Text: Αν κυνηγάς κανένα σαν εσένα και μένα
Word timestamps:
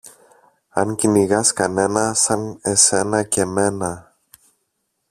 Αν 0.69 0.95
κυνηγάς 0.95 1.53
κανένα 1.53 2.13
σαν 2.13 2.59
εσένα 2.61 3.23
και 3.23 3.45
μένα 3.45 4.15